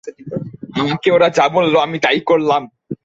আমাকে 0.73 1.07
ওরা 1.11 1.27
যা 1.29 1.45
বললো 1.49 1.77
আমি 1.79 1.97
তাই 1.99 2.19
করলাম। 2.25 2.63